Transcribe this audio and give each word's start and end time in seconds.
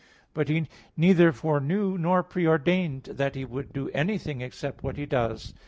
But 0.33 0.49
He 0.49 0.65
neither 0.97 1.31
foreknew 1.31 1.95
nor 1.95 2.23
pre 2.23 2.47
ordained 2.47 3.03
that 3.03 3.35
He 3.35 3.45
would 3.45 3.71
do 3.71 3.89
anything 3.91 4.41
except 4.41 4.81
what 4.81 4.97
He 4.97 5.05
does. 5.05 5.53